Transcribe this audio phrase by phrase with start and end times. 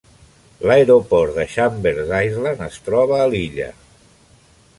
[0.69, 3.71] L'aeroport de Chambers Island es troba a l'illa.